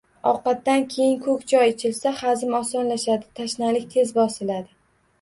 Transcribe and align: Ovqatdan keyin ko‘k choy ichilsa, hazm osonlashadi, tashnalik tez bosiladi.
Ovqatdan 0.29 0.85
keyin 0.93 1.13
ko‘k 1.25 1.43
choy 1.53 1.71
ichilsa, 1.75 2.15
hazm 2.23 2.57
osonlashadi, 2.63 3.31
tashnalik 3.41 3.89
tez 3.97 4.11
bosiladi. 4.21 4.73